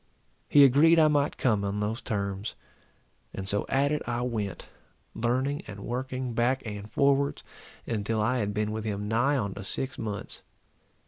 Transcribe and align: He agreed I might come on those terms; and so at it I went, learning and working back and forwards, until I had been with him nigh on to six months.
He 0.49 0.63
agreed 0.63 0.97
I 0.97 1.07
might 1.09 1.37
come 1.37 1.63
on 1.63 1.79
those 1.79 2.01
terms; 2.01 2.55
and 3.35 3.47
so 3.47 3.67
at 3.69 3.91
it 3.91 4.01
I 4.07 4.23
went, 4.23 4.67
learning 5.13 5.61
and 5.67 5.81
working 5.81 6.33
back 6.33 6.65
and 6.65 6.91
forwards, 6.91 7.43
until 7.85 8.19
I 8.19 8.39
had 8.39 8.51
been 8.51 8.71
with 8.71 8.83
him 8.83 9.07
nigh 9.07 9.37
on 9.37 9.53
to 9.53 9.63
six 9.63 9.99
months. 9.99 10.41